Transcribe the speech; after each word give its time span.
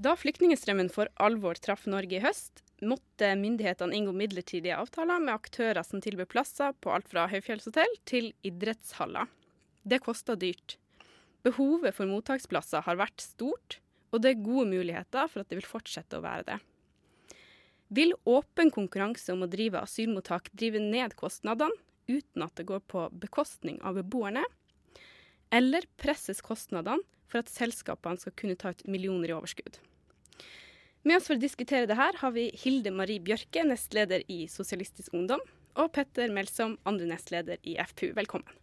Da 0.00 0.14
flyktningstrømmen 0.16 0.88
for 0.88 1.10
alvor 1.20 1.58
traff 1.60 1.82
Norge 1.90 2.16
i 2.16 2.22
høst, 2.24 2.62
måtte 2.80 3.34
myndighetene 3.36 3.92
inngå 3.98 4.14
midlertidige 4.16 4.78
avtaler 4.80 5.20
med 5.20 5.34
aktører 5.34 5.84
som 5.84 6.00
tilbyr 6.00 6.28
plasser 6.30 6.72
på 6.80 6.94
alt 6.94 7.10
fra 7.10 7.26
høyfjellshotell 7.28 7.98
til 8.08 8.30
idrettshaller. 8.46 9.28
Det 9.84 9.98
kosta 10.00 10.38
dyrt. 10.40 10.78
Behovet 11.44 11.92
for 11.96 12.08
mottaksplasser 12.08 12.86
har 12.86 12.96
vært 12.96 13.20
stort, 13.20 13.76
og 14.08 14.24
det 14.24 14.32
er 14.32 14.46
gode 14.46 14.70
muligheter 14.70 15.28
for 15.28 15.42
at 15.42 15.52
det 15.52 15.60
vil 15.60 15.68
fortsette 15.68 16.16
å 16.16 16.24
være 16.24 16.48
det. 16.48 16.58
Vil 17.92 18.16
åpen 18.24 18.72
konkurranse 18.72 19.36
om 19.36 19.44
å 19.44 19.50
drive 19.52 19.84
asylmottak 19.84 20.48
drive 20.56 20.80
ned 20.80 21.18
kostnadene 21.20 21.76
uten 22.08 22.46
at 22.46 22.56
det 22.56 22.68
går 22.72 22.80
på 22.88 23.04
bekostning 23.20 23.76
av 23.84 24.00
beboerne? 24.00 24.46
Eller 25.52 25.84
presses 26.00 26.40
kostnadene 26.40 27.04
for 27.28 27.44
at 27.44 27.52
selskapene 27.52 28.16
skal 28.22 28.38
kunne 28.38 28.56
ta 28.56 28.72
ut 28.72 28.86
millioner 28.88 29.34
i 29.34 29.36
overskudd? 29.36 29.76
Med 31.02 31.16
oss 31.16 31.30
for 31.30 31.38
å 31.38 31.40
diskutere 31.40 31.88
det 31.88 31.96
her 31.96 32.18
har 32.20 32.32
vi 32.34 32.50
Hilde 32.60 32.90
Marie 32.92 33.22
Bjørke, 33.24 33.62
nestleder 33.64 34.20
i 34.28 34.42
Sosialistisk 34.52 35.14
Ungdom, 35.16 35.40
og 35.80 35.94
Petter 35.96 36.28
Melsom, 36.34 36.74
andre 36.84 37.06
nestleder 37.08 37.56
i 37.64 37.78
FPU. 37.80 38.10
Velkommen. 38.18 38.58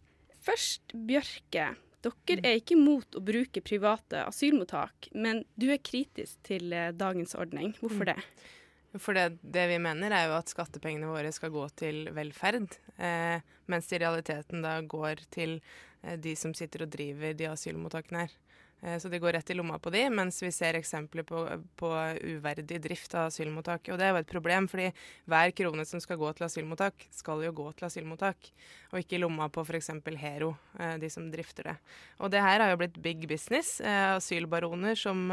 Først, 0.46 0.94
Bjørke. 0.94 1.72
Dere 1.98 2.44
er 2.46 2.60
ikke 2.60 2.76
imot 2.76 3.18
å 3.18 3.24
bruke 3.26 3.62
private 3.66 4.22
asylmottak, 4.28 5.10
men 5.18 5.42
du 5.58 5.66
er 5.74 5.82
kritisk 5.82 6.38
til 6.46 6.70
eh, 6.70 6.92
dagens 6.94 7.34
ordning. 7.34 7.72
Hvorfor 7.80 8.12
det? 8.12 8.20
For 9.02 9.18
det, 9.18 9.40
det, 9.42 9.66
vi 9.72 9.82
mener 9.82 10.14
er 10.14 10.30
jo 10.30 10.38
at 10.38 10.54
skattepengene 10.54 11.10
våre 11.10 11.34
skal 11.34 11.50
gå 11.52 11.66
til 11.76 12.06
velferd, 12.14 12.78
eh, 13.02 13.42
mens 13.66 13.90
det 13.90 13.98
i 13.98 14.04
realiteten 14.04 14.62
da 14.62 14.78
går 14.86 15.26
til 15.34 15.58
eh, 15.58 16.14
de 16.22 16.38
som 16.38 16.54
sitter 16.54 16.86
og 16.86 16.94
driver 16.94 17.34
de 17.34 17.50
asylmottakene 17.50 18.28
her. 18.28 18.38
Eh, 18.80 18.98
så 18.98 19.08
det 19.08 19.18
går 19.18 19.32
rett 19.32 19.50
i 19.50 19.54
lomma 19.54 19.78
på 19.78 19.90
de, 19.90 20.04
mens 20.10 20.38
vi 20.42 20.50
ser 20.54 20.78
eksempler 20.78 21.26
på, 21.26 21.42
på, 21.76 21.90
uverdig 22.22 22.80
drift 22.82 23.14
av 23.18 23.28
asylmottak. 23.32 23.90
Og 23.92 23.98
det 23.98 24.06
er 24.06 24.12
jo 24.14 24.20
et 24.22 24.30
problem, 24.30 24.68
fordi 24.70 24.88
hver 25.28 25.54
krone 25.58 25.86
som 25.88 26.02
skal 26.02 26.20
gå 26.20 26.30
til 26.36 26.46
asylmottak, 26.46 27.08
skal 27.14 27.42
jo 27.46 27.52
gå 27.56 27.68
til 27.78 27.88
asylmottak, 27.88 28.50
og 28.92 29.02
ikke 29.02 29.18
i 29.18 29.22
lomma 29.22 29.50
på 29.52 29.64
f.eks. 29.66 29.90
Hero, 30.22 30.54
eh, 30.78 30.96
de 31.02 31.10
som 31.12 31.26
drifter 31.32 31.72
det. 31.72 31.76
Og 32.22 32.32
det 32.34 32.42
her 32.44 32.62
har 32.62 32.74
jo 32.74 32.80
blitt 32.84 33.00
big 33.02 33.26
business. 33.30 33.78
Eh, 33.80 34.14
asylbaroner 34.14 34.98
som 34.98 35.26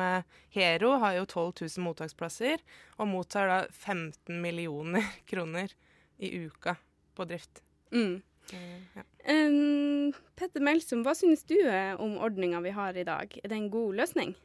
Hero 0.55 0.95
har 1.03 1.19
jo 1.19 1.25
12 1.25 1.65
000 1.77 1.85
mottaksplasser, 1.85 2.63
og 2.97 3.11
mottar 3.11 3.51
da 3.51 3.59
15 3.69 4.41
millioner 4.41 5.05
kroner 5.29 5.73
i 6.17 6.33
uka 6.47 6.77
på 7.15 7.27
drift. 7.29 7.61
Mm. 7.93 8.23
Ja. 8.53 9.03
Um, 9.25 10.13
Petter 10.37 10.61
Melsom, 10.61 11.01
hva 11.05 11.15
synes 11.17 11.45
du 11.49 11.57
eh, 11.57 11.95
om 12.01 12.17
ordninga 12.21 12.61
vi 12.65 12.75
har 12.75 12.97
i 12.97 13.07
dag? 13.07 13.31
Er 13.41 13.49
det 13.49 13.57
en 13.57 13.71
god 13.73 13.95
løsning? 14.01 14.35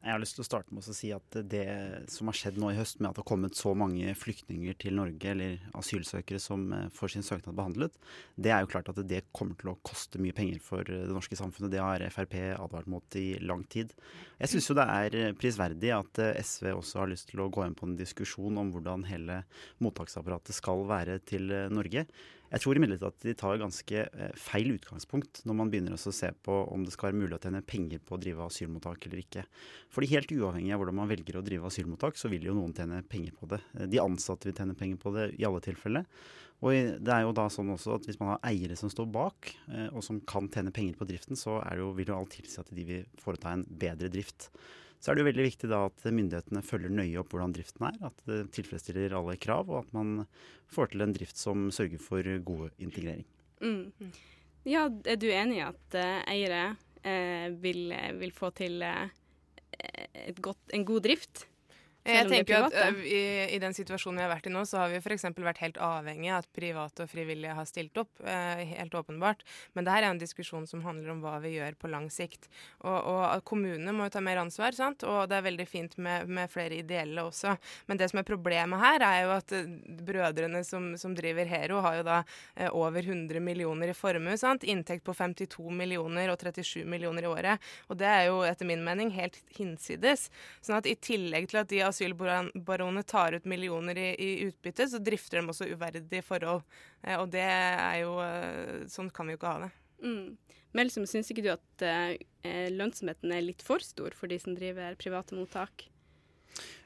Jeg 0.00 0.14
har 0.14 0.20
lyst 0.22 0.38
til 0.38 0.40
å 0.40 0.46
starte 0.46 0.72
med 0.72 0.86
å 0.88 0.94
si 0.96 1.10
at 1.12 1.36
det 1.52 1.64
som 2.08 2.30
har 2.30 2.36
skjedd 2.38 2.56
nå 2.60 2.70
i 2.72 2.76
høst, 2.78 3.02
med 3.02 3.10
at 3.10 3.18
det 3.18 3.20
har 3.20 3.28
kommet 3.28 3.58
så 3.58 3.74
mange 3.76 4.14
flyktninger 4.16 4.78
til 4.80 4.96
Norge, 4.96 5.34
eller 5.34 5.58
asylsøkere 5.76 6.40
som 6.40 6.64
eh, 6.72 6.86
får 6.96 7.12
sin 7.14 7.26
søknad 7.26 7.58
behandlet, 7.58 7.98
det 8.40 8.54
er 8.54 8.64
jo 8.64 8.70
klart 8.72 8.88
at 8.92 9.02
det 9.10 9.26
kommer 9.36 9.58
til 9.60 9.74
å 9.74 9.76
koste 9.84 10.22
mye 10.22 10.36
penger 10.36 10.62
for 10.64 10.88
det 10.88 11.02
norske 11.12 11.36
samfunnet. 11.36 11.74
Det 11.74 11.84
har 11.84 12.06
Frp 12.14 12.38
advart 12.54 12.88
mot 12.90 13.20
i 13.20 13.34
lang 13.44 13.66
tid. 13.68 13.92
Jeg 14.40 14.54
syns 14.54 14.70
jo 14.70 14.78
det 14.78 14.88
er 14.88 15.36
prisverdig 15.36 15.92
at 15.98 16.22
SV 16.40 16.72
også 16.72 17.02
har 17.02 17.12
lyst 17.12 17.28
til 17.28 17.44
å 17.44 17.50
gå 17.52 17.66
inn 17.66 17.76
på 17.76 17.90
en 17.90 17.98
diskusjon 17.98 18.56
om 18.62 18.72
hvordan 18.72 19.04
hele 19.10 19.42
mottaksapparatet 19.84 20.56
skal 20.56 20.86
være 20.88 21.20
til 21.28 21.52
Norge. 21.68 22.06
Jeg 22.50 22.64
tror 22.64 22.78
imidlertid 22.78 23.06
at 23.06 23.22
de 23.22 23.34
tar 23.38 23.60
ganske 23.60 24.02
eh, 24.02 24.34
feil 24.38 24.72
utgangspunkt 24.74 25.42
når 25.46 25.58
man 25.60 25.70
begynner 25.70 25.94
å 25.94 26.14
se 26.14 26.32
på 26.42 26.56
om 26.74 26.82
det 26.82 26.94
skal 26.94 27.10
være 27.10 27.20
mulig 27.20 27.36
å 27.36 27.42
tjene 27.42 27.62
penger 27.62 28.02
på 28.02 28.16
å 28.16 28.20
drive 28.22 28.48
asylmottak 28.50 29.06
eller 29.06 29.22
ikke. 29.22 29.44
Fordi 29.94 30.10
helt 30.10 30.34
uavhengig 30.34 30.74
av 30.74 30.82
hvordan 30.82 30.98
man 30.98 31.10
velger 31.10 31.38
å 31.38 31.44
drive 31.46 31.70
asylmottak, 31.70 32.18
så 32.18 32.30
vil 32.32 32.48
jo 32.50 32.56
noen 32.58 32.74
tjene 32.74 33.00
penger 33.06 33.36
på 33.38 33.50
det. 33.54 33.62
De 33.92 34.02
ansatte 34.02 34.50
vil 34.50 34.56
tjene 34.58 34.74
penger 34.78 34.98
på 35.02 35.14
det 35.14 35.30
i 35.38 35.46
alle 35.46 35.62
tilfeller. 35.62 36.08
Og 36.60 36.74
det 37.00 37.12
er 37.14 37.24
jo 37.24 37.32
da 37.36 37.46
sånn 37.52 37.72
også 37.72 37.94
at 37.96 38.06
hvis 38.08 38.18
man 38.20 38.34
har 38.34 38.42
eiere 38.50 38.76
som 38.76 38.90
står 38.92 39.08
bak, 39.14 39.54
eh, 39.70 39.88
og 39.94 40.04
som 40.04 40.18
kan 40.28 40.50
tjene 40.52 40.74
penger 40.74 40.98
på 40.98 41.08
driften, 41.08 41.38
så 41.38 41.60
jo, 41.78 41.94
vil 41.96 42.12
jo 42.12 42.18
alt 42.18 42.34
tilsi 42.34 42.60
at 42.60 42.74
de 42.74 42.86
vil 42.88 43.06
foreta 43.22 43.54
en 43.54 43.64
bedre 43.64 44.10
drift. 44.12 44.50
Så 45.00 45.10
er 45.10 45.16
det 45.16 45.22
jo 45.22 45.30
veldig 45.30 45.46
viktig 45.46 45.68
da 45.70 45.84
at 45.88 46.02
myndighetene 46.04 46.60
følger 46.64 46.92
nøye 46.92 47.20
opp 47.22 47.32
hvordan 47.32 47.54
driften 47.56 47.86
er. 47.88 47.96
At 48.10 48.18
det 48.28 48.40
tilfredsstiller 48.56 49.16
alle 49.16 49.38
krav, 49.40 49.70
og 49.72 49.86
at 49.86 49.94
man 49.96 50.26
får 50.70 50.92
til 50.92 51.04
en 51.06 51.14
drift 51.16 51.40
som 51.40 51.70
sørger 51.72 52.02
for 52.04 52.26
god 52.44 52.68
integrering. 52.76 53.24
Mm. 53.64 54.12
Ja, 54.68 54.84
er 55.08 55.16
du 55.16 55.30
enig 55.32 55.60
i 55.60 55.64
at 55.64 55.96
uh, 55.96 56.20
eiere 56.28 56.64
uh, 57.00 57.48
vil, 57.62 57.94
vil, 58.20 58.34
få 58.36 58.52
til 58.56 58.84
uh, 58.84 59.08
godt, 60.44 60.60
en 60.76 60.84
god 60.88 61.08
drift? 61.08 61.46
Jeg 62.00 62.28
tenker 62.30 62.64
at 62.64 62.74
uh, 62.74 63.00
i, 63.04 63.20
i, 63.52 63.58
den 63.60 63.74
situasjonen 63.76 64.20
vi 64.20 64.24
har 64.24 64.32
vært 64.32 64.46
i 64.48 64.52
nå, 64.52 64.62
så 64.68 64.80
har 64.80 64.92
vi 64.92 65.00
f.eks. 65.02 65.26
vært 65.36 65.60
helt 65.60 65.80
avhengig 65.84 66.30
av 66.32 66.40
at 66.40 66.48
private 66.56 67.04
og 67.04 67.10
frivillige 67.12 67.56
har 67.56 67.66
stilt 67.68 68.00
opp. 68.00 68.10
Eh, 68.24 68.62
helt 68.72 68.94
åpenbart. 68.96 69.44
Men 69.76 69.84
det 69.84 69.92
her 69.92 70.06
er 70.06 70.14
en 70.14 70.20
diskusjon 70.20 70.64
som 70.68 70.80
handler 70.86 71.12
om 71.12 71.20
hva 71.20 71.36
vi 71.44 71.52
gjør 71.58 71.76
på 71.80 71.90
lang 71.92 72.08
sikt. 72.12 72.48
Og, 72.80 72.96
og 72.96 73.44
kommunene 73.48 73.92
må 73.92 74.08
jo 74.08 74.14
ta 74.14 74.22
mer 74.24 74.40
ansvar, 74.40 74.72
sant? 74.76 75.04
og 75.04 75.28
det 75.28 75.36
er 75.36 75.44
veldig 75.44 75.66
fint 75.68 75.96
med, 76.00 76.28
med, 76.28 76.50
flere 76.50 76.78
ideelle 76.80 77.24
også. 77.28 77.52
Men 77.90 78.00
det 78.00 78.10
som 78.12 78.22
er 78.22 78.28
problemet 78.28 78.80
her, 78.80 79.04
er 79.04 79.20
jo 79.26 79.34
at 79.36 79.54
brødrene 80.08 80.64
som, 80.66 80.90
som, 81.00 81.14
driver 81.16 81.48
Hero, 81.50 81.82
har 81.84 82.00
jo 82.00 82.06
da 82.06 82.18
over 82.72 83.04
100 83.04 83.42
millioner 83.44 83.92
i 83.92 83.96
formue. 83.96 84.38
sant? 84.40 84.64
Inntekt 84.64 85.04
på 85.04 85.14
52 85.16 85.68
millioner 85.76 86.32
og 86.32 86.40
37 86.40 86.88
millioner 86.88 87.28
i 87.28 87.30
året. 87.30 87.70
Og 87.92 88.00
det 88.00 88.08
er 88.08 88.26
jo 88.30 88.40
etter 88.46 88.68
min 88.68 88.84
mening 88.86 89.12
helt 89.18 89.36
hinsides. 89.56 90.28
Sånn 90.64 90.78
at 90.80 90.88
i 90.88 90.96
tillegg 90.96 91.50
til 91.50 91.60
at 91.60 91.70
de 91.70 91.82
asylbaronene 91.90 93.02
tar 93.08 93.36
ut 93.36 93.48
millioner 93.50 93.98
i, 93.98 94.08
i, 94.14 94.30
utbytte, 94.48 94.88
så 94.88 95.00
drifter 95.02 95.40
de 95.40 95.52
også 95.52 95.68
uverdige 95.70 96.24
forhold. 96.26 96.64
Eh, 97.02 97.18
og 97.18 97.28
det 97.34 97.44
er 97.44 98.00
jo 98.02 98.16
eh, 98.24 98.86
Sånn 98.90 99.10
kan 99.14 99.28
vi 99.28 99.36
jo 99.36 99.40
ikke 99.40 99.54
ha 99.54 99.66
det. 99.66 99.70
Mm. 100.00 100.26
liksom, 100.86 101.06
syns 101.10 101.30
ikke 101.32 101.44
du 101.44 101.52
at 101.52 101.84
eh, 101.84 102.68
lønnsomheten 102.72 103.34
er 103.34 103.44
litt 103.44 103.64
for 103.66 103.82
stor 103.84 104.16
for 104.16 104.30
de 104.32 104.40
som 104.40 104.56
driver 104.56 104.96
private 105.00 105.36
mottak? 105.36 105.89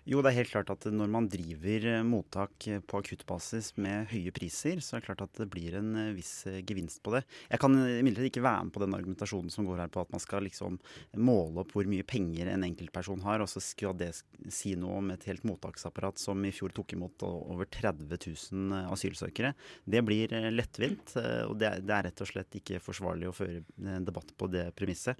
Jo, 0.05 0.19
det 0.21 0.35
er 0.35 0.43
helt 0.43 0.51
klart 0.53 0.69
at 0.69 0.85
når 0.93 1.09
man 1.09 1.27
driver 1.33 1.85
eh, 1.89 2.03
mottak 2.05 2.67
eh, 2.69 2.83
på 2.85 2.99
akuttbasis 3.01 3.71
med 3.81 4.11
høye 4.11 4.35
priser, 4.37 4.83
så 4.85 4.99
er 4.99 5.01
det 5.01 5.07
klart 5.07 5.23
at 5.25 5.39
det 5.41 5.47
blir 5.49 5.79
en 5.79 5.95
eh, 5.97 6.11
viss 6.13 6.43
gevinst 6.69 7.01
på 7.01 7.15
det. 7.15 7.23
Jeg 7.49 7.63
kan 7.63 7.73
imidlertid 7.73 8.29
ikke 8.29 8.43
være 8.45 8.67
med 8.67 8.75
på 8.75 8.83
den 8.83 8.99
argumentasjonen 8.99 9.55
som 9.55 9.65
går 9.65 9.81
her 9.81 9.95
på 9.95 10.03
at 10.05 10.13
man 10.13 10.21
skal 10.21 10.45
liksom 10.45 10.77
måle 11.17 11.65
opp 11.65 11.73
hvor 11.73 11.89
mye 11.89 12.05
penger 12.05 12.53
en 12.53 12.69
enkeltperson 12.69 13.25
har, 13.25 13.41
og 13.41 13.49
så 13.49 13.65
skal 13.65 13.97
det 13.97 14.11
si 14.53 14.75
noe 14.77 15.01
om 15.01 15.11
et 15.17 15.25
helt 15.31 15.49
mottaksapparat 15.49 16.21
som 16.21 16.45
i 16.45 16.53
fjor 16.53 16.77
tok 16.77 16.93
imot 16.99 17.25
over 17.25 17.65
30 17.65 18.05
000 18.13 18.79
asylsøkere. 18.93 19.55
Det 19.89 20.05
blir 20.05 20.37
lettvint, 20.53 21.17
og 21.49 21.57
det 21.63 21.73
er 21.81 22.09
rett 22.11 22.21
og 22.21 22.29
slett 22.29 22.61
ikke 22.61 22.85
forsvarlig 22.85 23.33
å 23.33 23.37
føre 23.37 23.65
debatt 24.05 24.37
på 24.37 24.53
det 24.53 24.69
premisset. 24.77 25.17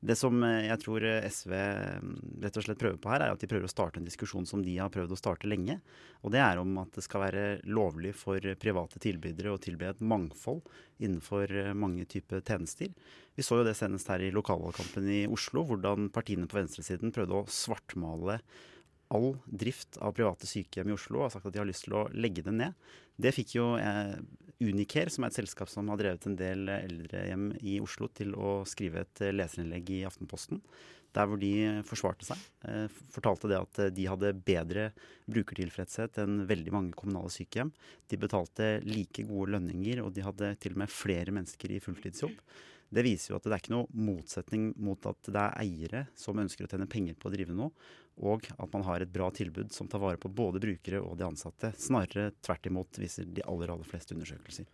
Det 0.00 0.16
som 0.16 0.38
eh, 0.46 0.64
jeg 0.64 0.80
tror 0.80 1.04
eh, 1.04 1.26
SV 1.28 1.52
mm, 1.52 2.12
rett 2.40 2.56
og 2.56 2.64
slett 2.64 2.80
prøver 2.80 2.96
på 3.00 3.10
her, 3.12 3.20
er 3.20 3.34
at 3.34 3.42
de 3.42 3.48
prøver 3.50 3.68
å 3.68 3.72
starte 3.72 4.00
en 4.00 4.06
diskusjon 4.08 4.46
som 4.48 4.62
de 4.64 4.78
har 4.80 4.88
prøvd 4.92 5.12
å 5.12 5.18
starte 5.20 5.48
lenge. 5.50 5.76
Og 6.24 6.32
det 6.32 6.40
er 6.40 6.60
om 6.60 6.72
at 6.80 6.96
det 6.96 7.04
skal 7.04 7.26
være 7.26 7.44
lovlig 7.68 8.14
for 8.16 8.40
private 8.62 9.02
tilbydere 9.02 9.52
å 9.52 9.60
tilby 9.60 9.90
et 9.90 10.00
mangfold 10.00 10.64
innenfor 11.04 11.52
eh, 11.52 11.72
mange 11.76 12.08
typer 12.08 12.40
tjenester. 12.40 12.88
Vi 13.36 13.44
så 13.44 13.60
jo 13.60 13.68
det 13.68 13.76
senest 13.76 14.08
her 14.08 14.24
i 14.24 14.32
lokalvalgkampen 14.32 15.12
i 15.12 15.22
Oslo, 15.28 15.66
hvordan 15.68 16.08
partiene 16.14 16.48
på 16.48 16.62
venstresiden 16.62 17.12
prøvde 17.12 17.36
å 17.36 17.50
svartmale 17.52 18.40
all 19.12 19.34
drift 19.44 19.98
av 20.00 20.14
private 20.16 20.48
sykehjem 20.48 20.92
i 20.92 20.96
Oslo 20.96 21.20
og 21.20 21.26
har 21.26 21.34
sagt 21.34 21.50
at 21.50 21.56
de 21.56 21.60
har 21.60 21.68
lyst 21.68 21.88
til 21.88 21.98
å 21.98 22.06
legge 22.14 22.46
det 22.46 22.54
ned. 22.56 22.90
Det 23.20 23.34
fikk 23.36 23.56
jo 23.58 23.72
Unicare, 24.60 25.08
som 25.08 25.24
er 25.24 25.32
et 25.32 25.38
selskap 25.40 25.70
som 25.72 25.88
har 25.88 26.00
drevet 26.00 26.26
en 26.28 26.36
del 26.36 26.68
eldrehjem 26.68 27.50
i 27.64 27.78
Oslo, 27.80 28.10
til 28.12 28.34
å 28.36 28.60
skrive 28.68 29.06
et 29.06 29.22
leserinnlegg 29.32 29.92
i 29.96 30.02
Aftenposten. 30.08 30.60
Der 31.16 31.26
hvor 31.26 31.40
de 31.42 31.52
forsvarte 31.86 32.28
seg. 32.28 32.42
Eh, 32.70 32.86
fortalte 33.10 33.50
det 33.50 33.58
at 33.58 33.80
eh, 33.82 33.92
de 33.94 34.06
hadde 34.06 34.34
bedre 34.46 34.90
brukertilfredshet 35.30 36.20
enn 36.22 36.44
veldig 36.50 36.74
mange 36.74 36.98
kommunale 36.98 37.32
sykehjem. 37.34 37.72
De 38.10 38.18
betalte 38.20 38.72
like 38.86 39.24
gode 39.26 39.56
lønninger, 39.56 40.04
og 40.04 40.14
de 40.14 40.26
hadde 40.26 40.52
til 40.62 40.76
og 40.76 40.84
med 40.84 40.94
flere 40.94 41.34
mennesker 41.34 41.74
i 41.74 41.80
fulltidsjobb. 41.82 42.36
Det 42.90 43.04
viser 43.06 43.32
jo 43.32 43.38
at 43.38 43.46
det 43.46 43.54
er 43.54 43.62
ikke 43.62 43.74
noe 43.76 44.02
motsetning 44.06 44.70
mot 44.82 45.04
at 45.06 45.30
det 45.30 45.42
er 45.42 45.58
eiere 45.62 46.04
som 46.18 46.38
ønsker 46.42 46.66
å 46.66 46.70
tjene 46.70 46.90
penger 46.90 47.18
på 47.18 47.30
å 47.30 47.34
drive 47.34 47.54
noe, 47.54 47.70
og 48.20 48.48
at 48.56 48.74
man 48.74 48.84
har 48.88 49.02
et 49.02 49.12
bra 49.14 49.30
tilbud 49.34 49.70
som 49.74 49.88
tar 49.88 50.02
vare 50.02 50.18
på 50.20 50.30
både 50.30 50.62
brukere 50.62 50.98
og 51.02 51.14
de 51.18 51.28
ansatte. 51.28 51.70
Snarere 51.78 52.34
tvert 52.42 52.66
imot, 52.66 52.98
viser 53.00 53.30
de 53.30 53.46
aller, 53.46 53.70
aller 53.70 53.86
fleste 53.86 54.16
undersøkelser. 54.16 54.66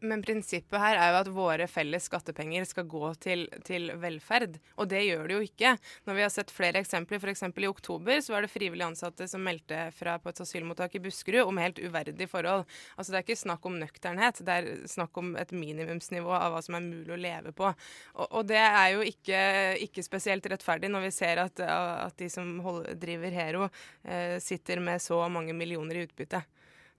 Men 0.00 0.22
prinsippet 0.22 0.78
her 0.78 0.98
er 1.00 1.10
jo 1.10 1.18
at 1.20 1.30
våre 1.34 1.66
felles 1.70 2.04
skattepenger 2.06 2.66
skal 2.68 2.86
gå 2.90 3.10
til, 3.22 3.46
til, 3.66 3.90
velferd. 3.98 4.58
Og 4.78 4.88
det 4.90 5.02
gjør 5.02 5.26
det 5.26 5.36
jo 5.36 5.46
ikke. 5.46 5.72
Når 6.06 6.18
vi 6.18 6.24
har 6.24 6.32
sett 6.32 6.52
flere 6.54 6.82
eksempler, 6.82 7.18
f.eks. 7.18 7.42
i 7.48 7.70
oktober 7.70 8.22
så 8.22 8.36
var 8.36 8.46
det 8.46 8.52
frivillige 8.52 8.86
ansatte 8.92 9.26
som 9.30 9.42
meldte 9.46 9.88
fra 9.96 10.16
på 10.22 10.30
et 10.30 10.42
asylmottak 10.44 10.94
i 10.94 11.02
Buskerud 11.02 11.42
om 11.42 11.58
helt 11.62 11.80
uverdige 11.82 12.30
forhold. 12.30 12.66
Altså 12.96 13.10
Det 13.10 13.18
er 13.18 13.26
ikke 13.26 13.40
snakk 13.42 13.66
om 13.66 13.80
nøkternhet, 13.80 14.42
det 14.46 14.56
er 14.60 14.70
snakk 14.90 15.20
om 15.20 15.34
et 15.40 15.54
minimumsnivå 15.56 16.32
av 16.38 16.54
hva 16.54 16.62
som 16.64 16.78
er 16.78 16.86
mulig 16.86 17.16
å 17.16 17.20
leve 17.20 17.54
på. 17.56 17.72
Og, 18.14 18.26
og 18.28 18.46
det 18.50 18.62
er 18.62 18.94
jo 18.94 19.04
ikke, 19.06 19.42
ikke, 19.88 20.06
spesielt 20.06 20.46
rettferdig 20.50 20.90
når 20.92 21.08
vi 21.08 21.14
ser 21.14 21.42
at, 21.42 21.60
at 21.66 22.16
de 22.20 22.30
som 22.30 22.58
hold, 22.64 22.84
driver 23.00 23.34
Hero, 23.34 23.68
eh, 24.04 24.38
sitter 24.42 24.82
med 24.82 25.02
så 25.02 25.22
mange 25.32 25.56
millioner 25.56 25.98
i 25.98 26.06
utbytte. 26.06 26.44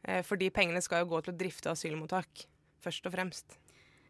Eh, 0.03 0.23
for 0.25 0.49
pengene 0.51 0.81
skal 0.83 1.05
jo 1.05 1.13
gå 1.13 1.21
til 1.21 1.33
å 1.33 1.39
drifte 1.39 1.71
asylmottak 1.71 2.50
først 2.83 3.07
og 3.07 3.15
fremst? 3.15 3.57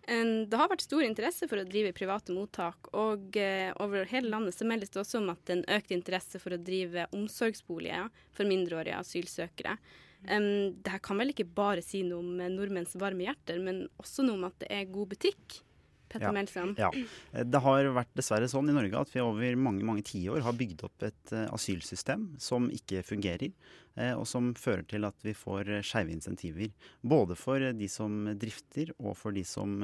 Det 0.01 0.57
har 0.57 0.67
vært 0.67 0.81
stor 0.83 1.03
interesse 1.05 1.45
for 1.47 1.61
å 1.61 1.67
drive 1.67 1.93
private 1.95 2.33
mottak, 2.33 2.89
og 2.97 3.37
eh, 3.37 3.69
over 3.79 4.07
hele 4.09 4.31
landet 4.33 4.57
så 4.57 4.65
meldes 4.67 4.89
det 4.91 4.99
også 5.03 5.19
om 5.21 5.29
at 5.31 5.43
det 5.45 5.53
er 5.53 5.59
en 5.59 5.77
økt 5.77 5.93
interesse 5.93 6.41
for 6.41 6.55
å 6.55 6.59
drive 6.59 7.05
omsorgsboliger 7.15 8.09
for 8.33 8.49
mindreårige 8.49 8.97
asylsøkere. 8.97 9.77
Um, 10.25 10.73
det 10.83 10.99
kan 11.05 11.21
vel 11.21 11.31
ikke 11.33 11.47
bare 11.47 11.85
si 11.85 12.01
noe 12.05 12.21
om 12.21 12.41
nordmenns 12.57 12.97
varme 12.99 13.27
hjerter, 13.27 13.61
men 13.61 13.85
også 14.01 14.25
noe 14.25 14.39
om 14.39 14.49
at 14.49 14.57
det 14.61 14.71
er 14.73 14.89
god 14.91 15.13
butikk? 15.13 15.61
Petter 16.11 16.27
ja. 16.27 16.33
Melsom. 16.35 16.73
Ja. 16.79 16.89
Det 17.31 17.61
har 17.65 17.91
vært 17.95 18.11
dessverre 18.17 18.49
sånn 18.51 18.71
i 18.71 18.75
Norge 18.75 19.01
at 19.01 19.13
vi 19.13 19.23
over 19.23 19.59
mange 19.59 19.87
mange 19.87 20.05
tiår 20.07 20.43
har 20.45 20.57
bygd 20.57 20.85
opp 20.87 21.07
et 21.07 21.35
uh, 21.35 21.47
asylsystem 21.55 22.27
som 22.41 22.67
ikke 22.73 23.03
fungerer, 23.07 23.55
uh, 23.99 24.13
og 24.17 24.25
som 24.29 24.51
fører 24.59 24.85
til 24.91 25.07
at 25.07 25.17
vi 25.25 25.35
får 25.37 25.73
skeive 25.87 26.13
insentiver. 26.13 26.75
Både 27.01 27.37
for 27.39 27.71
de 27.77 27.89
som 27.91 28.23
drifter 28.39 28.93
og 28.99 29.15
for 29.19 29.35
de 29.35 29.45
som 29.47 29.79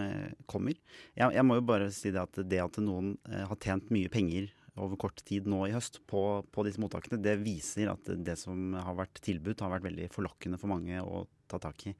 kommer. 0.49 0.77
Jeg, 1.15 1.33
jeg, 1.33 1.45
må 1.47 1.57
jo 1.57 1.67
bare 1.67 1.89
si 1.95 2.11
det 2.13 2.21
at 2.21 2.43
det 2.43 2.61
at 2.63 2.79
noen 2.83 3.15
har 3.27 3.57
tjent 3.63 3.91
mye 3.93 4.11
penger 4.11 4.51
over 4.77 4.99
kort 4.99 5.23
tid 5.25 5.47
nå 5.49 5.63
i 5.67 5.73
høst 5.73 6.01
på, 6.09 6.23
på, 6.53 6.65
disse 6.65 6.81
mottakene, 6.81 7.19
det 7.21 7.37
viser 7.41 7.91
at 7.91 8.11
det 8.25 8.37
som 8.39 8.75
har 8.77 8.97
vært 8.97 9.21
tilbudt, 9.25 9.63
har 9.63 9.73
vært 9.73 9.87
veldig 9.89 10.09
forlokkende 10.13 10.59
for 10.61 10.71
mange 10.71 11.01
å 11.01 11.25
ta 11.49 11.59
tak 11.63 11.87
i. 11.89 11.93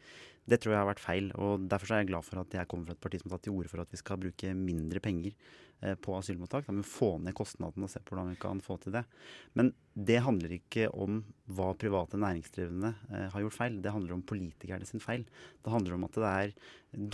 Det 0.48 0.62
tror 0.64 0.74
jeg 0.74 0.82
har 0.82 0.90
vært 0.90 1.04
feil. 1.04 1.32
og 1.36 1.68
Derfor 1.68 1.94
er 1.94 2.04
jeg 2.04 2.12
glad 2.12 2.28
for 2.28 2.42
at 2.42 2.54
jeg 2.56 2.70
kommer 2.72 2.88
fra 2.90 2.98
et 2.98 3.04
parti 3.04 3.22
som 3.22 3.30
har 3.30 3.38
tatt 3.38 3.48
til 3.50 3.58
orde 3.58 3.72
for 3.72 3.84
at 3.84 3.92
vi 3.92 4.00
skal 4.00 4.22
bruke 4.22 4.54
mindre 4.56 5.04
penger 5.04 5.36
på 6.02 6.16
asylmottak. 6.18 6.66
Da 6.66 6.74
må 6.74 6.82
vi 6.82 6.90
få 6.90 7.12
ned 7.22 7.36
kostnadene 7.38 7.86
og 7.86 7.92
se 7.92 8.02
på 8.02 8.16
hvordan 8.16 8.32
vi 8.34 8.40
kan 8.42 8.62
få 8.66 8.80
til 8.82 8.96
det. 8.96 9.04
Men 9.58 9.74
det 9.98 10.20
handler 10.22 10.52
ikke 10.54 10.88
om 10.94 11.24
hva 11.58 11.72
private 11.80 12.20
næringsdrivende 12.22 12.92
eh, 13.10 13.30
har 13.34 13.42
gjort 13.42 13.56
feil. 13.56 13.78
Det 13.82 13.94
handler 13.94 14.14
om 14.14 14.22
politikerne 14.30 14.86
sin 14.86 15.02
feil. 15.02 15.24
Det 15.64 15.74
handler 15.74 15.96
om 15.96 16.06
at 16.06 16.20
det 16.20 16.34
er 16.34 16.54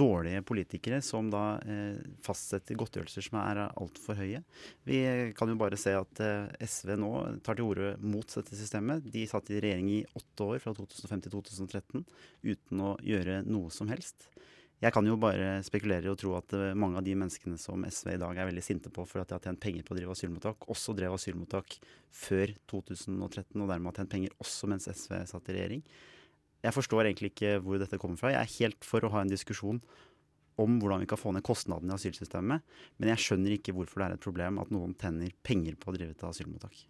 dårlige 0.04 0.42
politikere 0.48 1.00
som 1.06 1.30
da 1.31 1.44
eh, 1.63 2.01
fastsetter 2.25 2.75
godtgjørelser 2.80 3.27
som 3.30 3.39
er 3.39 3.62
altfor 3.69 4.19
høye. 4.19 4.44
Vi 4.89 5.00
kan 5.38 5.54
jo 5.54 5.59
bare 5.62 5.80
se 5.80 5.95
at 5.95 6.24
eh, 6.25 6.51
SV 6.68 6.98
nå 7.00 7.13
tar 7.45 7.59
til 7.59 7.69
orde 7.69 7.94
mot 8.04 8.36
dette 8.36 8.59
systemet. 8.59 9.07
De 9.16 9.24
satt 9.31 9.54
i 9.54 9.62
regjering 9.63 9.92
i 9.94 10.04
åtte 10.19 10.50
år, 10.50 10.59
fra 10.63 10.75
2005 10.75 11.24
til 11.27 11.38
2013, 11.38 12.04
uten 12.51 12.83
å 12.83 12.98
gjøre 13.06 13.44
noe 13.48 13.71
som 13.71 13.92
helst. 13.92 14.27
Jeg 14.83 14.91
kan 14.91 15.07
jo 15.07 15.15
bare 15.15 15.62
spekulere 15.63 16.12
og 16.12 16.18
tro 16.19 16.33
at 16.35 16.53
eh, 16.57 16.74
mange 16.75 17.00
av 17.00 17.06
de 17.06 17.13
menneskene 17.15 17.56
som 17.62 17.85
SV 17.88 18.18
i 18.18 18.19
dag 18.19 18.35
er 18.35 18.50
veldig 18.50 18.63
sinte 18.65 18.91
på 18.91 19.06
for 19.07 19.21
at 19.21 19.30
de 19.30 19.38
har 19.38 19.44
tjent 19.45 19.62
penger 19.63 19.85
på 19.88 19.95
å 19.95 19.97
drive 20.00 20.15
asylmottak, 20.15 20.68
også 20.74 20.95
drev 20.97 21.15
asylmottak 21.15 21.77
før 22.12 22.51
2013 22.68 23.63
og 23.63 23.69
dermed 23.71 23.91
har 23.94 24.01
tjent 24.01 24.12
penger 24.12 24.35
også 24.44 24.68
mens 24.74 24.89
SV 24.91 25.21
satt 25.30 25.51
i 25.53 25.56
regjering. 25.56 25.85
Jeg 26.63 26.75
forstår 26.75 27.07
egentlig 27.07 27.31
ikke 27.31 27.57
hvor 27.63 27.80
dette 27.80 28.00
kommer 28.00 28.19
fra. 28.19 28.33
Jeg 28.35 28.41
er 28.44 28.56
helt 28.57 28.88
for 28.88 29.03
å 29.03 29.12
ha 29.15 29.24
en 29.24 29.31
diskusjon 29.31 29.80
om 30.59 30.80
hvordan 30.81 31.03
vi 31.03 31.09
kan 31.09 31.19
få 31.19 31.31
ned 31.33 31.45
kostnadene 31.47 31.95
i 31.95 31.97
asylsystemet, 31.97 32.74
men 33.00 33.13
jeg 33.13 33.24
skjønner 33.24 33.56
ikke 33.56 33.75
hvorfor 33.77 34.03
det 34.03 34.09
er 34.09 34.18
et 34.18 34.27
problem 34.27 34.59
at 34.62 34.74
noen 34.75 34.97
tjener 35.00 35.31
penger 35.47 35.80
på 35.80 35.91
å 35.91 35.95
drive 35.95 36.15
et 36.15 36.27
asylmottak. 36.27 36.83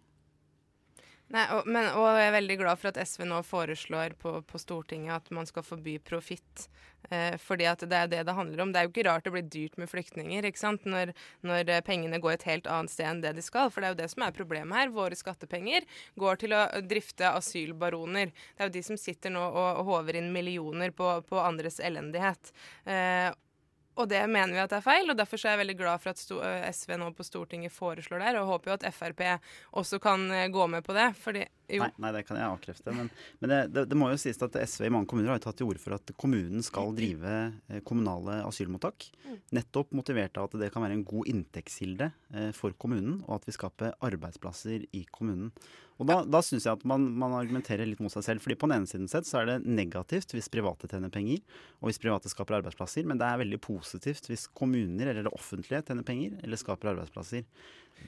Nei, 1.34 1.44
og, 1.50 1.66
men, 1.66 1.88
og, 1.98 2.06
jeg 2.14 2.28
er 2.28 2.36
veldig 2.36 2.56
glad 2.60 2.78
for 2.78 2.92
at 2.92 2.98
SV 3.02 3.24
nå 3.26 3.40
foreslår 3.42 4.14
på, 4.20 4.36
på 4.46 4.58
Stortinget 4.60 5.16
at 5.16 5.32
man 5.34 5.48
skal 5.48 5.64
forby 5.66 5.96
profitt. 5.98 6.68
Eh, 7.10 7.34
fordi 7.42 7.66
at 7.68 7.82
det 7.84 7.96
er 7.98 8.10
det 8.12 8.20
det 8.28 8.36
handler 8.36 8.62
om. 8.62 8.70
Det 8.72 8.80
er 8.80 8.86
jo 8.86 8.92
ikke 8.92 9.06
rart 9.08 9.26
det 9.26 9.32
blir 9.34 9.48
dyrt 9.50 9.74
med 9.80 9.90
flyktninger 9.90 10.46
ikke 10.46 10.62
sant? 10.62 10.86
Når, 10.88 11.10
når, 11.44 11.72
eh, 11.74 11.82
pengene 11.84 12.20
går 12.22 12.36
et 12.36 12.46
helt 12.48 12.70
annet 12.70 12.94
sted 12.94 13.08
enn 13.10 13.22
det 13.24 13.34
de 13.36 13.44
skal. 13.44 13.72
For 13.72 13.82
det 13.82 13.90
er 13.90 13.96
jo 13.96 14.00
det 14.04 14.10
som 14.14 14.24
er 14.26 14.36
problemet 14.36 14.78
her. 14.78 14.94
Våre 14.94 15.18
skattepenger 15.18 15.88
går 16.20 16.42
til 16.44 16.54
å 16.54 16.62
drifte 16.86 17.34
asylbaroner. 17.34 18.30
Det 18.30 18.62
er 18.62 18.70
jo 18.70 18.76
de 18.78 18.84
som 18.86 19.00
sitter 19.00 19.34
nå 19.34 19.42
og, 19.42 19.82
og 19.82 19.90
håver 19.90 20.20
inn 20.20 20.30
millioner 20.34 20.94
på, 20.94 21.16
på 21.26 21.42
andres 21.42 21.82
elendighet. 21.82 22.54
Eh, 22.86 23.32
og 23.94 24.08
det 24.10 24.22
mener 24.30 24.54
vi 24.54 24.62
at 24.62 24.72
er 24.74 24.84
feil, 24.84 25.10
og 25.10 25.18
derfor 25.18 25.38
er 25.38 25.54
jeg 25.54 25.62
veldig 25.62 25.76
glad 25.78 26.02
for 26.02 26.14
at 26.14 26.74
SV 26.74 26.96
nå 26.98 27.10
på 27.14 27.26
Stortinget 27.26 27.74
foreslår 27.74 28.20
det 28.20 28.30
her, 28.30 28.40
og 28.40 28.50
håper 28.54 28.72
jo 28.72 28.78
at 28.78 28.88
Frp 28.94 29.22
også 29.78 30.00
kan 30.02 30.26
gå 30.52 30.66
med 30.66 30.82
på 30.86 30.96
det. 30.96 31.12
fordi 31.16 31.44
Nei, 31.68 31.90
nei, 32.02 32.10
det 32.16 32.24
kan 32.28 32.38
jeg 32.40 32.48
avkrefte. 32.48 32.94
Men, 32.96 33.10
men 33.40 33.52
det, 33.52 33.60
det, 33.74 33.86
det, 33.90 33.98
må 33.98 34.10
jo 34.12 34.18
sies 34.20 34.40
at 34.44 34.58
SV 34.60 34.88
i 34.88 34.92
mange 34.92 35.08
kommuner 35.10 35.34
har 35.34 35.44
tatt 35.44 35.58
til 35.60 35.70
orde 35.70 35.82
for 35.82 35.96
at 35.96 36.14
kommunen 36.20 36.64
skal 36.66 36.92
drive 36.96 37.36
kommunale 37.88 38.40
asylmottak. 38.44 39.08
Mm. 39.24 39.38
Nettopp 39.60 39.94
motivert 39.96 40.36
av 40.40 40.50
at 40.50 40.58
det 40.60 40.72
kan 40.74 40.84
være 40.84 40.98
en 40.98 41.06
god 41.08 41.30
inntektskilde 41.32 42.10
for 42.56 42.76
kommunen, 42.80 43.22
og 43.28 43.38
at 43.38 43.48
vi 43.48 43.56
skaper 43.56 43.96
arbeidsplasser 44.04 44.86
i 44.92 45.06
kommunen. 45.14 45.54
Og 46.00 46.08
Da, 46.08 46.16
da 46.26 46.40
syns 46.42 46.66
jeg 46.66 46.74
at 46.74 46.84
man, 46.88 47.06
man, 47.18 47.36
argumenterer 47.38 47.86
litt 47.86 48.02
mot 48.02 48.12
seg 48.12 48.24
selv. 48.26 48.42
fordi 48.42 48.58
På 48.58 48.68
den 48.68 48.80
ene 48.80 48.90
siden 48.90 49.10
sett 49.10 49.28
så 49.28 49.40
er 49.40 49.50
det 49.52 49.68
negativt 49.68 50.34
hvis 50.34 50.50
private 50.52 50.90
tjener 50.90 51.12
penger, 51.14 51.42
og 51.80 51.88
hvis 51.88 52.02
private 52.02 52.30
skaper 52.32 52.58
arbeidsplasser. 52.58 53.06
Men 53.06 53.20
det 53.20 53.28
er 53.28 53.42
veldig 53.44 53.60
positivt 53.62 54.28
hvis 54.30 54.48
kommuner 54.50 55.12
eller 55.12 55.28
det 55.28 55.34
offentlige 55.34 55.84
tjener 55.86 56.06
penger 56.06 56.38
eller 56.42 56.60
skaper 56.60 56.94
arbeidsplasser. 56.94 57.46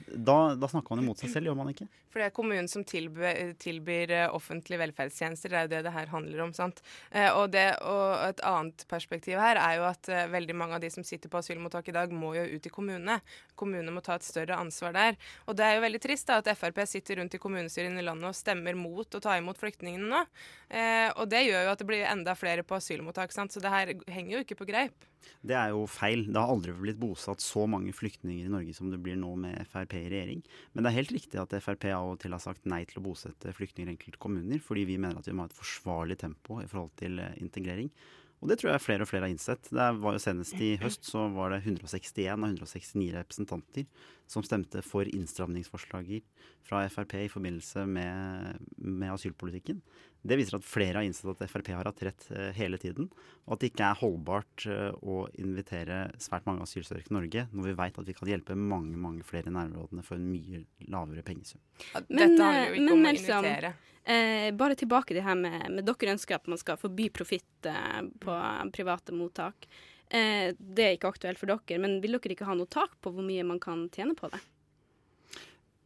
Da, 0.07 0.55
da, 0.55 0.67
snakker 0.71 0.95
man 0.95 1.03
imot 1.03 1.19
seg 1.19 1.31
selv, 1.33 1.49
gjør 1.49 1.57
man 1.59 1.69
ikke? 1.73 1.85
For 2.11 2.21
det 2.21 2.29
er 2.29 2.35
kommunen 2.35 2.69
som 2.71 2.83
tilbyr, 2.87 3.51
tilbyr 3.59 4.13
eh, 4.15 4.33
offentlige 4.33 4.79
velferdstjenester. 4.79 5.51
Det 5.51 5.57
er 5.59 5.65
jo 5.65 5.71
det 5.73 5.81
det 5.87 5.93
her 5.95 6.11
handler 6.11 6.43
om. 6.45 6.53
sant? 6.55 6.79
Eh, 7.11 7.27
og, 7.27 7.51
det, 7.53 7.65
og, 7.83 8.15
Et 8.27 8.43
annet 8.47 8.85
perspektiv 8.89 9.39
her 9.41 9.59
er 9.61 9.77
jo 9.77 9.85
at 9.87 10.09
uh, 10.11 10.23
veldig 10.31 10.55
mange 10.57 10.77
av 10.77 10.83
de 10.83 10.89
som 10.93 11.05
sitter 11.05 11.31
på 11.31 11.39
asylmottak 11.41 11.91
i 11.91 11.95
dag, 11.95 12.13
må 12.15 12.33
jo 12.37 12.45
ut 12.55 12.69
i 12.69 12.71
kommunene. 12.73 13.19
Kommunene 13.59 13.93
må 13.93 14.03
ta 14.05 14.15
et 14.17 14.27
større 14.27 14.57
ansvar 14.57 14.95
der. 14.95 15.19
Og 15.45 15.57
det 15.59 15.67
er 15.67 15.77
jo 15.77 15.83
veldig 15.85 16.01
trist 16.03 16.31
da, 16.31 16.39
at 16.39 16.51
Frp 16.57 16.81
sitter 16.87 17.21
rundt 17.21 17.35
i 17.35 17.41
kommunestyrene 17.41 18.01
i 18.01 18.07
landet 18.07 18.31
og 18.31 18.37
stemmer 18.37 18.79
mot 18.79 19.19
å 19.19 19.23
ta 19.23 19.37
imot 19.39 19.59
flyktningene 19.59 20.07
nå. 20.07 20.23
Eh, 20.71 21.09
og 21.15 21.27
det 21.31 21.45
gjør 21.47 21.67
jo 21.67 21.75
at 21.75 21.83
det 21.83 21.89
blir 21.89 22.07
enda 22.07 22.35
flere 22.39 22.65
på 22.67 22.79
asylmottak. 22.79 23.35
sant? 23.35 23.53
Så 23.53 23.63
det 23.63 23.73
her 23.73 23.93
henger 24.07 24.37
jo 24.37 24.43
ikke 24.45 24.59
på 24.63 24.71
greip. 24.71 25.07
Det 25.47 25.55
er 25.57 25.71
jo 25.73 25.85
feil. 25.89 26.25
Det 26.27 26.39
har 26.39 26.51
aldri 26.51 26.75
blitt 26.75 26.99
bosatt 27.01 27.43
så 27.43 27.65
mange 27.69 27.93
flyktninger 27.95 28.45
i 28.45 28.51
Norge 28.53 28.75
som 28.77 28.91
det 28.91 28.99
blir 29.03 29.17
nå 29.19 29.33
med 29.39 29.59
Frp 29.71 29.97
i 29.99 30.05
regjering. 30.11 30.43
Men 30.73 30.83
det 30.83 30.91
er 30.91 30.99
helt 30.99 31.15
riktig 31.17 31.41
at 31.41 31.55
Frp 31.63 31.89
av 31.93 32.13
og 32.13 32.21
til 32.23 32.35
har 32.35 32.43
sagt 32.43 32.67
nei 32.69 32.83
til 32.89 33.01
å 33.01 33.07
bosette 33.09 33.55
flyktninger 33.55 33.91
i 33.91 33.95
enkelte 33.95 34.21
kommuner, 34.21 34.61
fordi 34.63 34.87
vi 34.89 34.99
mener 35.01 35.19
at 35.19 35.27
vi 35.29 35.35
må 35.35 35.45
ha 35.45 35.51
et 35.51 35.59
forsvarlig 35.59 36.19
tempo 36.21 36.61
i 36.61 36.69
forhold 36.69 36.95
til 36.99 37.19
eh, 37.23 37.35
integrering. 37.43 37.91
Og 38.37 38.51
det 38.51 38.59
tror 38.61 38.69
jeg 38.69 38.83
flere 38.83 39.05
og 39.05 39.09
flere 39.09 39.25
har 39.25 39.33
innsett. 39.33 39.69
Det 39.73 39.85
var 39.97 40.13
jo 40.13 40.21
Senest 40.21 40.59
i 40.61 40.75
høst 40.77 41.07
så 41.09 41.23
var 41.33 41.55
det 41.55 41.63
161 41.63 42.19
av 42.35 42.43
169 42.45 43.07
representanter 43.15 43.87
som 44.29 44.45
stemte 44.45 44.83
for 44.85 45.09
innstramningsforslaget 45.09 46.45
fra 46.67 46.83
Frp 46.91 47.15
i 47.23 47.31
forbindelse 47.33 47.87
med, 47.89 48.61
med 48.77 49.09
asylpolitikken. 49.15 49.81
Det 50.27 50.37
viser 50.39 50.57
at 50.57 50.67
flere 50.67 50.99
har 50.99 51.07
innsett 51.07 51.29
at 51.31 51.49
Frp 51.51 51.71
har 51.73 51.87
hatt 51.89 52.03
rett 52.03 52.27
eh, 52.35 52.51
hele 52.57 52.79
tiden, 52.81 53.09
og 53.45 53.55
at 53.55 53.63
det 53.63 53.71
ikke 53.71 53.89
er 53.89 53.99
holdbart 54.01 54.67
eh, 54.69 54.93
å 55.01 55.23
invitere 55.39 56.03
svært 56.21 56.47
mange 56.49 56.65
asylsøkere 56.67 57.07
til 57.07 57.17
Norge 57.17 57.47
når 57.53 57.69
vi 57.69 57.75
vet 57.81 57.99
at 58.01 58.09
vi 58.11 58.17
kan 58.17 58.31
hjelpe 58.33 58.57
mange 58.59 58.99
mange 58.99 59.25
flere 59.27 59.51
i 59.51 59.55
nærområdene 59.55 60.05
for 60.05 60.19
en 60.19 60.29
mye 60.31 60.63
lavere 60.91 61.25
pengesum. 61.27 61.61
Men, 62.07 62.17
Dette 62.17 62.49
handler 62.49 62.63
jo 62.63 62.73
ikke 62.73 62.83
men, 62.83 62.93
om 62.93 63.05
å 63.07 63.13
invitere. 63.15 63.75
Eh, 64.07 64.53
bare 64.55 64.75
tilbake 64.79 65.11
til 65.11 65.19
det 65.19 65.25
her 65.25 65.35
med, 65.35 65.65
med 65.67 65.83
Dere 65.83 66.13
ønsker 66.15 66.37
at 66.37 66.45
man 66.47 66.59
skal 66.59 66.77
forby 66.79 67.09
profitt 67.11 67.67
eh, 67.67 68.03
på 68.23 68.35
private 68.75 69.11
mottak. 69.11 69.67
Eh, 70.07 70.53
det 70.55 70.85
er 70.85 70.95
ikke 70.95 71.09
aktuelt 71.11 71.39
for 71.41 71.51
dere, 71.51 71.79
men 71.83 71.97
vil 71.99 72.15
dere 72.15 72.37
ikke 72.37 72.47
ha 72.47 72.55
noe 72.55 72.71
tak 72.71 72.95
på 73.03 73.11
hvor 73.11 73.25
mye 73.27 73.43
man 73.43 73.59
kan 73.59 73.89
tjene 73.91 74.15
på 74.15 74.29
det? 74.31 74.39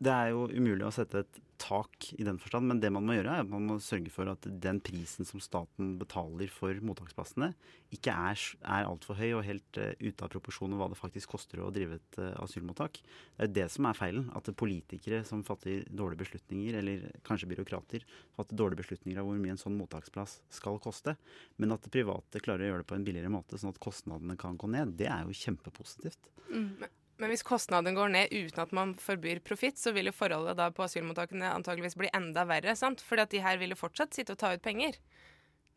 Det 0.02 0.14
er 0.14 0.36
jo 0.36 0.46
umulig 0.54 0.86
å 0.86 0.94
sette 0.94 1.24
et 1.26 1.42
tak 1.62 2.10
i 2.18 2.26
den 2.26 2.40
forstand, 2.42 2.68
men 2.68 2.80
det 2.82 2.90
man 2.94 3.06
må 3.06 3.16
gjøre, 3.16 3.36
er 3.38 3.46
at 3.46 3.52
man 3.52 3.68
må 3.70 3.78
sørge 3.84 4.12
for 4.14 4.30
at 4.32 4.46
den 4.64 4.80
prisen 4.84 5.28
som 5.28 5.42
staten 5.44 5.94
betaler 6.02 6.50
for 6.52 6.78
mottaksplassene, 6.86 7.52
ikke 7.94 8.14
er, 8.14 8.44
er 8.64 8.88
altfor 8.88 9.20
høy 9.20 9.28
og 9.38 9.44
helt 9.46 9.80
uh, 9.80 9.92
ute 10.02 10.26
av 10.26 10.32
proporsjon 10.34 10.72
med 10.72 10.80
hva 10.82 10.90
det 10.92 11.00
faktisk 11.00 11.36
koster 11.36 11.62
å 11.62 11.72
drive 11.74 12.00
et 12.00 12.20
uh, 12.22 12.32
asylmottak. 12.44 13.02
Det 13.38 13.48
er 13.48 13.54
det 13.60 13.68
som 13.74 13.88
er 13.90 13.98
feilen. 13.98 14.30
At 14.38 14.50
politikere 14.58 15.22
som 15.28 15.44
fatter 15.48 15.86
dårlige 15.90 16.24
beslutninger, 16.24 16.80
eller 16.82 17.06
kanskje 17.28 17.52
byråkrater, 17.52 18.08
fatter 18.38 18.58
dårlige 18.58 18.84
beslutninger 18.84 19.22
av 19.22 19.28
hvor 19.28 19.42
mye 19.42 19.56
en 19.56 19.62
sånn 19.62 19.78
mottaksplass 19.80 20.40
skal 20.54 20.82
koste. 20.84 21.18
Men 21.62 21.76
at 21.76 21.92
private 21.94 22.42
klarer 22.44 22.66
å 22.66 22.72
gjøre 22.72 22.86
det 22.86 22.90
på 22.94 22.98
en 22.98 23.06
billigere 23.08 23.34
måte, 23.34 23.60
sånn 23.62 23.76
at 23.76 23.84
kostnadene 23.84 24.40
kan 24.40 24.58
gå 24.60 24.72
ned, 24.72 24.96
det 25.00 25.12
er 25.12 25.28
jo 25.28 25.38
kjempepositivt. 25.44 26.32
Mm. 26.52 26.90
Men 27.22 27.30
hvis 27.30 27.46
kostnaden 27.46 27.94
går 27.94 28.10
ned 28.10 28.32
uten 28.34 28.64
at 28.64 28.72
man 28.74 28.96
forbyr 28.98 29.44
profitt, 29.46 29.78
så 29.78 29.92
vil 29.94 30.10
jo 30.10 30.16
forholdet 30.16 30.58
da 30.58 30.72
på 30.74 30.82
asylmottakene 30.88 31.52
antageligvis 31.54 31.96
bli 32.00 32.10
enda 32.18 32.48
verre. 32.50 32.74
sant? 32.76 33.04
Fordi 33.06 33.22
at 33.22 33.36
de 33.36 33.44
her 33.46 33.60
vil 33.62 33.76
jo 33.76 33.78
fortsatt 33.78 34.18
sitte 34.18 34.34
og 34.34 34.40
ta 34.42 34.56
ut 34.56 34.64
penger. 34.66 34.98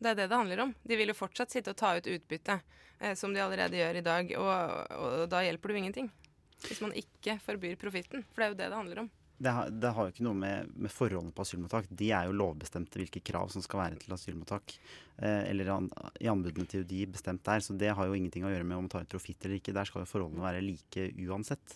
Det 0.01 0.09
er 0.09 0.17
det 0.17 0.25
det 0.31 0.39
handler 0.39 0.63
om. 0.63 0.73
De 0.81 0.97
vil 0.97 1.13
jo 1.13 1.17
fortsatt 1.17 1.53
sitte 1.53 1.75
og 1.75 1.77
ta 1.77 1.93
ut 1.99 2.09
utbytte, 2.09 2.57
eh, 2.99 3.13
som 3.13 3.33
de 3.33 3.43
allerede 3.43 3.77
gjør 3.77 4.01
i 4.01 4.05
dag. 4.07 4.33
Og, 4.41 4.95
og 4.97 5.27
da 5.29 5.43
hjelper 5.45 5.69
det 5.69 5.75
jo 5.75 5.83
ingenting. 5.83 6.09
Hvis 6.65 6.81
man 6.81 6.97
ikke 6.97 7.37
forbyr 7.45 7.77
profitten. 7.77 8.25
For 8.33 8.41
det 8.41 8.47
er 8.47 8.51
jo 8.55 8.59
det 8.63 8.71
det 8.71 8.81
handler 8.81 9.03
om. 9.05 9.11
Det 9.37 9.51
har, 9.51 9.69
det 9.69 9.89
har 9.91 10.07
jo 10.07 10.13
ikke 10.13 10.23
noe 10.23 10.37
med, 10.39 10.69
med, 10.79 10.91
forholdene 10.93 11.33
på 11.35 11.43
asylmottak. 11.43 11.89
De 11.89 12.07
er 12.15 12.29
jo 12.29 12.37
lovbestemte 12.39 13.01
hvilke 13.01 13.19
krav 13.19 13.49
som 13.51 13.63
skal 13.63 13.81
være 13.81 13.99
til 13.99 14.15
asylmottak. 14.15 14.77
Eh, 15.17 15.41
eller 15.51 15.71
an, 15.73 15.89
i 16.23 16.29
anbudene 16.31 16.69
til 16.71 16.85
UDI 16.85 17.01
bestemt 17.17 17.43
der. 17.47 17.63
Så 17.63 17.75
det 17.75 17.91
har 17.97 18.07
jo 18.07 18.15
ingenting 18.15 18.47
å 18.47 18.53
gjøre 18.53 18.67
med 18.67 18.77
om 18.77 18.85
man 18.87 18.93
tar 18.93 19.03
ut 19.03 19.11
profitt 19.11 19.43
eller 19.43 19.59
ikke. 19.59 19.75
Der 19.75 19.89
skal 19.89 20.05
jo 20.05 20.11
forholdene 20.13 20.45
være 20.45 20.63
like 20.63 21.09
uansett. 21.27 21.75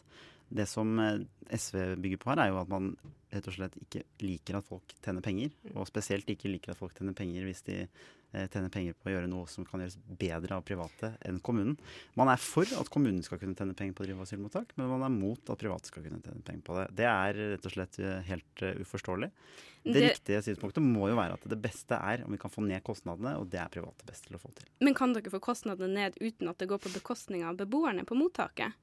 Det 0.50 0.66
som 0.70 1.00
eh, 1.04 1.24
SV 1.56 1.96
bygger 2.02 2.22
på 2.22 2.32
her, 2.34 2.44
er 2.44 2.54
jo 2.54 2.62
at 2.62 2.72
man 2.72 2.94
rett 3.30 3.46
og 3.46 3.54
slett 3.54 3.76
ikke 3.78 4.04
liker 4.26 4.58
at 4.58 4.66
folk 4.66 4.96
tjener 5.04 5.26
penger. 5.26 5.54
Og 5.76 5.90
spesielt 5.90 6.30
ikke 6.34 6.52
liker 6.52 6.74
at 6.74 6.80
folk 6.80 6.96
tjener 6.98 7.18
penger 7.18 7.46
hvis 7.46 7.66
de 7.68 7.84
tjener 7.84 8.18
tjene 8.30 8.70
penger 8.70 8.94
på 8.94 9.10
å 9.10 9.14
gjøre 9.14 9.30
noe 9.30 9.50
som 9.50 9.66
kan 9.66 9.82
gjøres 9.82 9.98
bedre 10.20 10.60
av 10.60 10.66
private 10.68 11.12
enn 11.26 11.40
kommunen. 11.46 11.78
Man 12.20 12.30
er 12.30 12.42
for 12.42 12.68
at 12.78 12.92
kommunen 12.94 13.24
skal 13.26 13.40
kunne 13.42 13.58
tjene 13.58 13.74
penger 13.78 13.96
på 13.98 14.04
å 14.04 14.08
drive 14.08 14.26
asylmottak, 14.26 14.76
men 14.78 14.92
man 14.92 15.06
er 15.08 15.14
mot 15.14 15.50
at 15.50 15.62
private 15.62 15.90
skal 15.90 16.06
kunne 16.06 16.22
tjene 16.22 16.46
penger 16.46 16.66
på 16.68 16.78
det. 16.78 16.86
Det 17.00 17.08
er 17.10 17.40
rett 17.56 17.66
og 17.66 17.74
slett 17.74 18.00
eh, 18.04 18.20
helt 18.30 18.66
uforståelig. 18.84 19.32
Det, 19.80 19.96
det, 19.96 20.04
riktige 20.06 20.44
synspunktet 20.46 20.86
må 20.86 21.08
jo 21.10 21.18
være 21.18 21.40
at 21.40 21.48
det 21.50 21.58
beste 21.64 21.98
er 21.98 22.26
om 22.26 22.36
vi 22.36 22.42
kan 22.42 22.54
få 22.54 22.66
ned 22.66 22.84
kostnadene, 22.86 23.38
og 23.40 23.50
det 23.50 23.64
er 23.64 23.72
private 23.74 24.06
best 24.08 24.28
til 24.28 24.38
å 24.38 24.42
få 24.42 24.52
til. 24.58 24.70
Men 24.84 24.98
kan 24.98 25.16
dere 25.16 25.34
få 25.34 25.42
kostnadene 25.44 25.96
ned 25.96 26.20
uten 26.22 26.52
at 26.52 26.62
det 26.62 26.70
går 26.70 26.84
på 26.84 26.94
bekostning 27.00 27.48
av 27.48 27.58
beboerne 27.62 28.06
på 28.06 28.18
mottaket? 28.20 28.78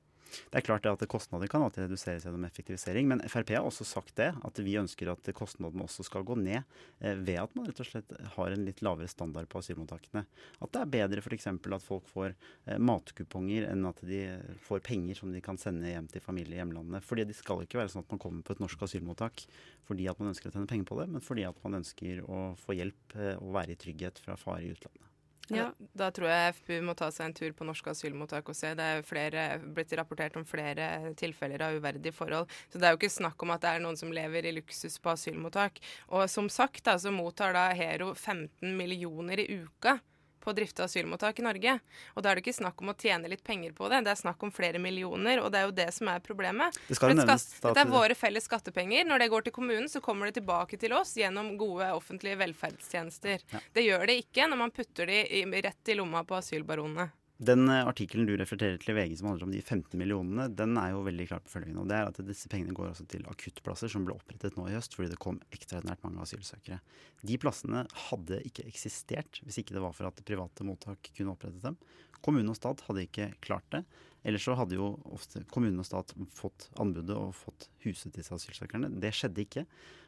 Det 0.50 0.60
er 0.60 0.66
klart 0.66 0.86
at 0.88 1.04
Kostnader 1.10 1.50
kan 1.50 1.64
alltid 1.64 1.86
reduseres 1.86 2.26
gjennom 2.26 2.44
effektivisering, 2.48 3.08
men 3.10 3.22
Frp 3.30 3.52
har 3.56 3.66
også 3.66 3.86
sagt 3.86 4.16
det, 4.20 4.32
at 4.34 4.60
vi 4.62 4.76
ønsker 4.80 5.10
at 5.12 5.30
kostnadene 5.36 5.86
også 5.86 6.06
skal 6.06 6.24
gå 6.26 6.36
ned 6.40 6.60
eh, 7.00 7.14
ved 7.16 7.40
at 7.42 7.54
man 7.56 7.68
rett 7.68 7.82
og 7.82 7.88
slett 7.88 8.12
har 8.36 8.52
en 8.52 8.64
litt 8.66 8.82
lavere 8.84 9.10
standard 9.10 9.48
på 9.52 9.60
asylmottakene. 9.62 10.24
At 10.60 10.72
det 10.74 10.82
er 10.82 10.92
bedre 10.96 11.24
f.eks. 11.24 11.48
at 11.50 11.84
folk 11.84 12.08
får 12.10 12.32
eh, 12.32 12.78
matkuponger 12.82 13.68
enn 13.70 13.86
at 13.88 14.02
de 14.06 14.22
får 14.66 14.84
penger 14.86 15.20
som 15.20 15.32
de 15.34 15.42
kan 15.44 15.60
sende 15.60 15.90
hjem 15.90 16.10
til 16.12 16.24
familie 16.24 16.58
i 16.58 16.62
hjemlandet. 16.62 17.06
Fordi 17.06 17.26
det 17.28 17.38
skal 17.38 17.64
ikke 17.64 17.80
være 17.80 17.94
sånn 17.94 18.06
at 18.06 18.14
man 18.14 18.22
kommer 18.22 18.46
på 18.46 18.56
et 18.56 18.62
norsk 18.64 18.86
asylmottak 18.88 19.46
fordi 19.86 20.08
at 20.10 20.18
man 20.20 20.32
ønsker 20.32 20.50
å 20.50 20.54
tjene 20.54 20.70
penger 20.70 20.88
på 20.88 21.00
det, 21.00 21.10
men 21.14 21.24
fordi 21.24 21.46
at 21.46 21.58
man 21.62 21.80
ønsker 21.80 22.24
å 22.26 22.46
få 22.58 22.78
hjelp 22.78 23.18
eh, 23.20 23.36
og 23.38 23.54
være 23.60 23.76
i 23.76 23.82
trygghet 23.86 24.22
fra 24.24 24.38
fare 24.40 24.66
i 24.66 24.72
utlandet. 24.74 25.15
Ja. 25.52 25.68
Da 25.94 26.08
tror 26.14 26.30
jeg 26.30 26.54
FPU 26.56 26.80
må 26.88 26.94
ta 26.98 27.10
seg 27.14 27.28
en 27.28 27.36
tur 27.36 27.52
på 27.54 27.66
norske 27.68 27.92
asylmottak 27.92 28.48
og 28.50 28.56
se. 28.58 28.72
Det 28.78 28.86
er 28.86 29.04
flere, 29.06 29.44
blitt 29.76 29.94
rapportert 29.98 30.38
om 30.38 30.46
flere 30.48 31.14
tilfeller 31.18 31.62
av 31.68 31.78
uverdige 31.78 32.14
forhold. 32.16 32.50
Så 32.72 32.80
det 32.80 32.88
er 32.88 32.94
jo 32.94 33.00
ikke 33.00 33.12
snakk 33.18 33.46
om 33.46 33.54
at 33.54 33.62
det 33.62 33.74
er 33.74 33.84
noen 33.84 33.98
som 34.00 34.14
lever 34.14 34.48
i 34.48 34.56
luksus 34.56 34.98
på 35.02 35.14
asylmottak. 35.14 35.78
Og 36.10 36.26
som 36.32 36.50
sagt 36.52 36.84
da, 36.88 36.96
så 36.98 37.14
mottar 37.14 37.54
da 37.56 37.68
Hero 37.78 38.12
15 38.14 38.74
millioner 38.76 39.44
i 39.44 39.62
uka 39.62 39.98
på 40.46 40.54
å 40.54 40.56
drifte 40.56 40.86
asylmottak 40.86 41.42
i 41.42 41.46
Norge. 41.46 41.74
Og 42.14 42.22
da 42.22 42.30
er 42.30 42.38
det 42.38 42.44
ikke 42.44 42.56
snakk 42.60 42.82
om 42.84 42.92
å 42.92 42.96
tjene 42.98 43.30
litt 43.32 43.42
penger 43.46 43.74
på 43.76 43.90
det, 43.90 44.04
det 44.06 44.14
er 44.14 44.20
snakk 44.22 44.46
om 44.46 44.54
flere 44.54 44.78
millioner, 44.82 45.42
og 45.42 45.50
det 45.52 45.60
er 45.60 45.66
jo 45.66 45.74
det 45.74 45.88
som 45.96 46.12
er 46.12 46.22
problemet. 46.22 46.78
Det 46.86 47.00
For 47.00 47.72
Dette 47.72 47.82
er 47.82 47.90
våre 47.90 48.16
felles 48.18 48.46
skattepenger. 48.46 49.08
Når 49.08 49.24
det 49.24 49.30
går 49.34 49.48
til 49.48 49.56
kommunen, 49.58 49.90
så 49.90 50.02
kommer 50.04 50.30
det 50.30 50.38
tilbake 50.38 50.78
til 50.80 50.94
oss 50.96 51.16
gjennom 51.18 51.56
gode 51.58 51.90
offentlige 51.96 52.38
velferdstjenester. 52.44 53.42
Ja. 53.50 53.62
Det 53.74 53.86
gjør 53.88 54.06
det 54.06 54.20
ikke 54.22 54.46
når 54.46 54.62
man 54.62 54.74
putter 54.74 55.10
de 55.10 55.62
rett 55.66 55.90
i 55.90 55.98
lomma 55.98 56.22
på 56.26 56.38
asylbaronene. 56.38 57.10
Den 57.36 57.68
eh, 57.68 57.84
artikkelen 57.84 58.24
du 58.24 58.32
referterer 58.40 58.78
til 58.80 58.94
i 58.94 58.96
VG 58.96 59.18
som 59.20 59.28
handler 59.28 59.44
om 59.44 59.52
de 59.52 59.60
15 59.60 59.98
millionene, 60.00 60.46
den 60.56 60.78
er 60.80 60.94
jo 60.94 61.02
veldig 61.04 61.26
klar 61.28 61.42
på 61.44 61.52
følgende. 61.52 61.82
og 61.82 61.90
det 61.90 61.98
er 61.98 62.08
at 62.08 62.20
Disse 62.24 62.48
pengene 62.48 62.72
går 62.76 62.94
også 62.94 63.04
til 63.12 63.26
akuttplasser 63.28 63.92
som 63.92 64.06
ble 64.06 64.16
opprettet 64.16 64.56
nå 64.56 64.64
i 64.70 64.76
høst 64.76 64.96
fordi 64.96 65.12
det 65.12 65.20
kom 65.20 65.42
ekstraordinært 65.52 66.00
mange 66.06 66.24
asylsøkere. 66.24 66.80
De 67.20 67.36
plassene 67.42 67.84
hadde 68.08 68.40
ikke 68.48 68.64
eksistert 68.70 69.42
hvis 69.44 69.60
ikke 69.60 69.76
det 69.76 69.84
var 69.84 69.92
for 69.96 70.08
at 70.08 70.24
private 70.24 70.64
mottak 70.64 71.12
kunne 71.12 71.36
opprettet 71.36 71.60
dem. 71.66 71.76
Kommune 72.24 72.54
og 72.54 72.56
stat 72.56 72.80
hadde 72.86 73.04
ikke 73.04 73.28
klart 73.44 73.68
det. 73.74 73.84
Ellers 74.26 74.46
så 74.48 74.56
hadde 74.58 74.78
jo 74.78 74.94
ofte 75.12 75.44
kommune 75.52 75.84
og 75.84 75.86
stat 75.86 76.16
fått 76.34 76.70
anbudet 76.80 77.14
og 77.14 77.36
fått 77.36 77.68
huset 77.84 78.16
disse 78.16 78.32
asylsøkerne. 78.34 78.88
Det 78.96 79.12
skjedde 79.14 79.44
ikke. 79.44 79.66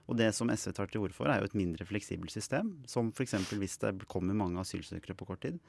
Og 0.09 0.17
det 0.17 0.31
som 0.35 0.49
SV 0.49 0.73
tar 0.73 0.89
til 0.89 1.05
orde 1.05 1.15
for, 1.15 1.29
er 1.29 1.43
jo 1.43 1.51
et 1.51 1.59
mindre 1.59 1.85
fleksibelt 1.85 2.33
system. 2.33 2.73
Som 2.89 3.13
f.eks. 3.13 3.37
hvis 3.53 3.77
det 3.85 4.09
kommer 4.09 4.35
mange 4.35 4.65
asylsøkere 4.65 5.15
på 5.15 5.29
kort 5.29 5.45
tid 5.45 5.61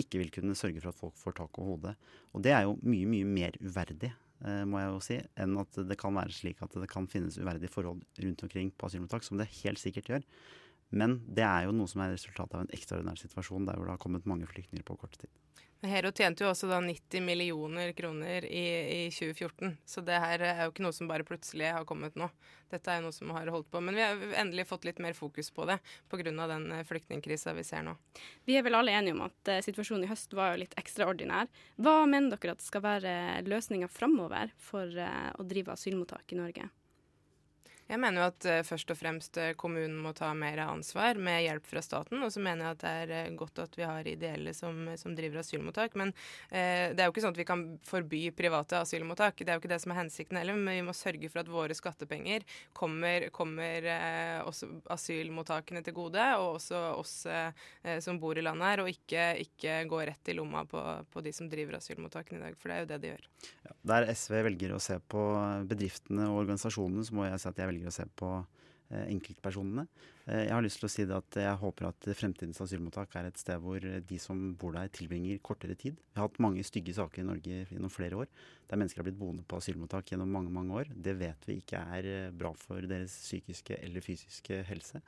ikke 0.00 0.20
vil 0.22 0.32
kunne 0.34 0.56
sørge 0.58 0.82
for 0.82 0.92
at 0.92 0.98
folk 0.98 1.18
får 1.20 1.36
tak 1.38 1.60
over 1.60 1.74
hodet. 1.74 1.94
Og 2.34 2.44
det 2.44 2.54
er 2.56 2.66
jo 2.66 2.78
mye, 2.82 3.08
mye 3.10 3.28
mer 3.28 3.58
uverdig, 3.60 4.12
eh, 4.44 4.64
må 4.68 4.80
jeg 4.80 4.90
jo 4.90 5.02
si, 5.04 5.18
enn 5.44 5.60
at 5.62 5.80
det 5.90 5.98
kan 6.00 6.16
være 6.16 6.34
slik 6.34 6.62
at 6.64 6.74
det 6.80 6.90
kan 6.90 7.08
finnes 7.10 7.38
uverdige 7.40 7.72
forhold 7.72 8.02
rundt 8.24 8.44
omkring 8.46 8.72
på 8.72 8.90
asylmottak, 8.90 9.26
som 9.26 9.40
det 9.40 9.50
helt 9.60 9.82
sikkert 9.82 10.10
gjør. 10.12 10.26
Men 10.90 11.20
det 11.30 11.44
er 11.46 11.68
jo 11.68 11.74
noe 11.76 11.90
som 11.90 12.02
er 12.02 12.14
resultatet 12.16 12.56
av 12.56 12.64
en 12.64 12.74
ekstraordinær 12.74 13.20
situasjon 13.20 13.68
der 13.68 13.78
hvor 13.78 13.86
det 13.86 13.94
har 13.94 14.02
kommet 14.02 14.26
mange 14.26 14.48
flyktninger 14.50 14.86
på 14.86 14.98
kort 14.98 15.14
tid. 15.20 15.30
Hero 15.82 16.10
tjente 16.12 16.44
jo 16.44 16.50
også 16.50 16.68
da 16.68 16.76
90 16.84 17.22
millioner 17.24 17.92
kroner 17.96 18.44
i, 18.44 18.64
i, 19.06 19.10
2014, 19.14 19.78
så 19.88 20.02
det 20.04 20.18
her 20.20 20.42
er 20.44 20.58
jo 20.66 20.74
ikke 20.74 20.84
noe 20.84 20.92
som 20.92 21.08
bare 21.08 21.24
plutselig 21.24 21.70
har 21.72 21.86
kommet 21.88 22.18
nå. 22.20 22.28
Dette 22.68 22.92
er 22.92 23.00
jo 23.00 23.06
noe 23.06 23.16
som 23.16 23.32
har 23.32 23.48
holdt 23.50 23.70
på. 23.72 23.80
Men 23.82 23.96
vi 23.96 24.04
har 24.04 24.20
endelig 24.42 24.66
fått 24.68 24.84
litt 24.84 25.00
mer 25.02 25.16
fokus 25.16 25.48
på 25.50 25.64
det 25.70 25.78
pga. 26.12 26.28
den 26.52 26.68
eh, 26.72 26.84
flyktningkrisa 26.84 27.54
vi 27.56 27.64
ser 27.64 27.82
nå. 27.86 27.96
Vi 28.44 28.58
er 28.58 28.66
vel 28.66 28.76
alle 28.76 28.92
enige 28.92 29.16
om 29.16 29.24
at 29.24 29.50
uh, 29.50 29.62
situasjonen 29.64 30.04
i 30.04 30.10
høst 30.12 30.36
var 30.36 30.52
jo 30.52 30.60
litt 30.62 30.76
ekstraordinær. 30.78 31.48
Hva 31.80 32.04
mener 32.06 32.36
dere 32.36 32.58
at 32.58 32.62
skal 32.62 32.84
være 32.84 33.14
løsninga 33.48 33.88
framover 33.88 34.52
for 34.60 34.84
uh, 34.84 35.32
å 35.40 35.48
drive 35.48 35.72
asylmottak 35.74 36.36
i 36.36 36.38
Norge? 36.42 36.68
Jeg 37.90 37.98
mener 37.98 38.22
jo 38.22 38.26
at 38.28 38.46
uh, 38.46 38.60
først 38.66 38.92
og 38.92 38.98
fremst 39.00 39.38
uh, 39.40 39.50
kommunen 39.58 39.96
må 39.98 40.12
ta 40.14 40.28
mer 40.38 40.60
ansvar 40.62 41.18
med 41.18 41.42
hjelp 41.42 41.66
fra 41.66 41.82
staten. 41.82 42.20
Og 42.22 42.30
så 42.30 42.42
mener 42.42 42.68
jeg 42.68 42.76
at 42.76 42.84
det 42.84 42.92
er 43.00 43.30
uh, 43.30 43.38
godt 43.40 43.58
at 43.64 43.74
vi 43.74 43.86
har 43.88 44.06
ideelle 44.06 44.52
som, 44.54 44.92
som 45.00 45.16
driver 45.18 45.40
asylmottak. 45.42 45.96
Men 45.98 46.12
det 46.50 47.00
er 47.00 47.08
jo 47.08 47.12
ikke 47.12 47.22
sånn 47.24 47.34
at 47.34 47.40
vi 47.40 47.46
kan 47.48 47.64
forby 47.86 48.20
private 48.36 48.80
asylmottak. 48.84 49.40
Det 49.40 49.50
er 49.50 49.56
jo 49.56 49.62
ikke 49.62 49.72
det 49.72 49.80
som 49.82 49.94
er 49.94 50.00
hensikten 50.02 50.38
heller. 50.38 50.58
Men 50.58 50.78
vi 50.78 50.86
må 50.86 50.94
sørge 50.96 51.30
for 51.32 51.42
at 51.42 51.50
våre 51.50 51.74
skattepenger 51.76 52.44
kommer, 52.76 53.26
kommer 53.34 53.86
også 54.46 54.68
asylmottakene 54.92 55.82
til 55.86 55.96
gode, 55.96 56.24
og 56.40 56.58
også 56.58 56.80
oss 56.98 57.14
som 58.04 58.20
bor 58.22 58.38
i 58.38 58.44
landet 58.44 58.68
her, 58.68 58.82
og 58.84 58.90
ikke, 58.90 59.24
ikke 59.44 59.76
gå 59.90 60.02
rett 60.10 60.32
i 60.32 60.36
lomma 60.36 60.64
på, 60.68 60.82
på, 61.10 61.24
de 61.24 61.32
som 61.34 61.48
driver 61.50 61.78
asylmottakene 61.78 62.40
i 62.40 62.44
dag. 62.48 62.58
For 62.60 62.70
det 62.70 62.76
er 62.76 62.84
jo 62.84 62.90
det 62.92 63.00
de 63.02 63.12
gjør. 63.12 63.28
Ja, 63.68 63.76
der 63.94 64.08
SV 64.14 64.36
velger 64.50 64.76
å 64.76 64.82
se 64.82 64.98
på 65.10 65.26
bedriftene 65.70 66.28
og 66.30 66.42
organisasjonene, 66.44 67.06
så 67.06 67.16
må 67.16 67.28
jeg 67.28 67.42
si 67.42 67.50
at 67.50 67.62
jeg 67.62 67.72
velger 67.72 67.79
velger 67.80 67.90
å 67.90 67.94
se 67.94 68.06
på 68.16 68.30
eh, 68.90 69.06
enkeltpersonene. 69.08 69.86
Eh, 70.26 70.44
jeg 70.46 70.54
har 70.54 70.64
lyst 70.64 70.80
til 70.82 70.88
å 70.88 70.92
si 70.92 71.06
det 71.08 71.16
at 71.16 71.38
jeg 71.40 71.60
håper 71.62 71.88
at 71.88 72.08
fremtidens 72.18 72.60
asylmottak 72.60 73.16
er 73.16 73.30
et 73.30 73.40
sted 73.40 73.60
hvor 73.62 73.80
de 73.80 74.20
som 74.20 74.52
bor 74.60 74.76
der, 74.76 74.90
tilbringer 74.92 75.40
kortere 75.42 75.76
tid. 75.78 75.96
Vi 75.96 76.20
har 76.20 76.28
hatt 76.28 76.40
mange 76.42 76.64
stygge 76.66 76.94
saker 76.96 77.22
i 77.22 77.28
Norge 77.28 77.64
gjennom 77.70 77.92
flere 77.92 78.20
år, 78.20 78.30
der 78.68 78.80
mennesker 78.80 79.02
har 79.02 79.08
blitt 79.08 79.20
boende 79.20 79.46
på 79.46 79.60
asylmottak 79.60 80.12
gjennom 80.12 80.30
mange 80.30 80.52
mange 80.52 80.82
år. 80.82 80.90
Det 80.94 81.16
vet 81.18 81.48
vi 81.48 81.60
ikke 81.62 81.84
er 81.98 82.10
eh, 82.10 82.32
bra 82.32 82.52
for 82.58 82.84
deres 82.84 83.16
psykiske 83.24 83.80
eller 83.80 84.04
fysiske 84.04 84.64
helse. 84.68 85.02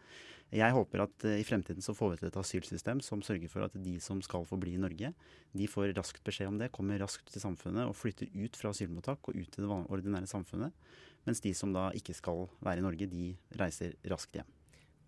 Jeg 0.53 0.75
håper 0.77 1.01
at 1.07 1.25
i 1.33 1.45
fremtiden 1.49 1.81
så 1.81 1.95
får 1.97 2.11
vi 2.11 2.17
til 2.21 2.29
et 2.29 2.35
asylsystem 2.37 2.99
som 3.01 3.23
sørger 3.25 3.49
for 3.49 3.65
at 3.65 3.73
de 3.73 3.95
som 4.05 4.19
skal 4.21 4.45
få 4.45 4.59
bli 4.61 4.75
i 4.77 4.83
Norge, 4.83 5.09
de 5.57 5.69
får 5.71 5.95
raskt 5.97 6.21
beskjed 6.27 6.51
om 6.51 6.59
det, 6.61 6.69
kommer 6.77 7.01
raskt 7.01 7.33
til 7.33 7.41
samfunnet 7.41 7.89
og 7.89 7.97
flytter 7.97 8.29
ut 8.37 8.59
fra 8.61 8.69
asylmottak 8.75 9.31
og 9.31 9.39
ut 9.39 9.49
til 9.49 9.65
det 9.65 9.71
ordinære 9.73 10.29
samfunnet. 10.29 10.77
Mens 11.25 11.41
de 11.41 11.55
som 11.55 11.73
da 11.75 11.89
ikke 11.95 12.15
skal 12.19 12.47
være 12.61 12.83
i 12.83 12.85
Norge, 12.85 13.07
de 13.07 13.31
reiser 13.61 13.95
raskt 14.11 14.41
hjem. 14.41 14.49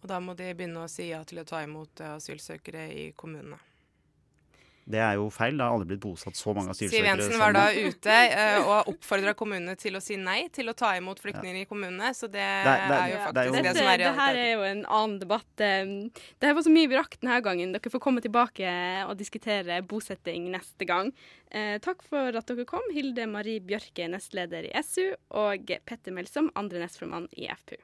Og 0.04 0.11
da 0.11 0.18
må 0.21 0.35
de 0.37 0.50
begynne 0.52 0.85
å 0.85 0.90
si 0.90 1.09
ja 1.09 1.23
til 1.25 1.40
å 1.40 1.47
ta 1.49 1.62
imot 1.64 2.02
eh, 2.04 2.16
asylsøkere 2.18 2.88
i 2.92 3.04
kommunene. 3.16 3.56
Det 4.85 5.00
er 5.00 5.14
jo 5.17 5.31
feil. 5.33 5.57
Det 5.57 5.64
har 5.64 5.75
aldri 5.75 5.95
blitt 5.95 6.03
bosatt 6.03 6.37
så 6.37 6.53
mange 6.57 6.75
asylsøkere. 6.75 7.00
Siv 7.00 7.09
Jensen 7.09 7.41
var 7.41 7.55
da 7.57 7.64
ute 7.73 8.17
uh, 8.35 8.59
og 8.69 8.91
oppfordra 8.93 9.33
kommunene 9.38 9.76
til 9.81 9.97
å 9.97 10.03
si 10.05 10.19
nei 10.21 10.50
til 10.53 10.69
å 10.69 10.75
ta 10.76 10.93
imot 10.99 11.23
flyktninger 11.25 11.62
ja. 11.62 11.64
i 11.64 11.71
kommunene. 11.71 12.11
Så 12.17 12.29
det, 12.29 12.45
det, 12.67 12.75
det 12.91 12.99
er 12.99 13.14
jo 13.14 13.23
faktisk 13.23 13.38
det, 13.38 13.45
er 13.45 13.49
jo, 13.49 13.55
det, 13.55 13.76
som 13.79 13.88
er 13.88 14.03
realiteten. 14.03 14.05
Det 14.05 14.21
her 14.21 14.41
er 14.43 14.50
jo 14.50 14.67
en 14.69 14.85
annen 14.99 15.17
debatt. 15.23 15.49
Det 15.57 16.50
her 16.50 16.59
var 16.59 16.67
så 16.67 16.75
mye 16.75 16.93
vrakt 16.93 17.21
denne 17.23 17.41
gangen. 17.49 17.73
Dere 17.76 17.95
får 17.97 18.05
komme 18.05 18.25
tilbake 18.25 18.76
og 19.09 19.17
diskutere 19.21 19.81
bosetting 19.88 20.50
neste 20.53 20.88
gang. 20.88 21.14
Eh, 21.55 21.79
takk 21.83 22.03
for 22.09 22.35
at 22.35 22.49
dere 22.50 22.67
kom, 22.69 22.85
Hilde 22.93 23.29
Marie 23.31 23.62
Bjørke, 23.64 24.09
nestleder 24.11 24.67
i 24.67 24.73
SU, 24.83 25.14
og 25.38 25.71
Petter 25.87 26.14
Melsom, 26.17 26.50
andre 26.59 26.83
nestformann 26.83 27.29
i 27.38 27.47
FPU. 27.47 27.79